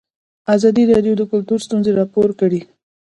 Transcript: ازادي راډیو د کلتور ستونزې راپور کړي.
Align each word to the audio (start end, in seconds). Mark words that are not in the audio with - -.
ازادي 0.55 0.83
راډیو 0.91 1.13
د 1.17 1.23
کلتور 1.31 1.59
ستونزې 1.65 1.91
راپور 1.99 2.29
کړي. 2.39 2.61